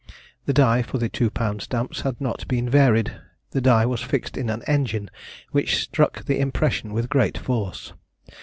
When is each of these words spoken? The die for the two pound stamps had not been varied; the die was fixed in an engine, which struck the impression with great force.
The 0.47 0.53
die 0.53 0.81
for 0.81 0.97
the 0.97 1.09
two 1.09 1.29
pound 1.29 1.61
stamps 1.61 2.01
had 2.01 2.19
not 2.19 2.47
been 2.47 2.67
varied; 2.67 3.21
the 3.51 3.61
die 3.61 3.85
was 3.85 4.01
fixed 4.01 4.35
in 4.35 4.49
an 4.49 4.63
engine, 4.65 5.11
which 5.51 5.77
struck 5.77 6.25
the 6.25 6.39
impression 6.39 6.91
with 6.91 7.07
great 7.07 7.37
force. 7.37 7.93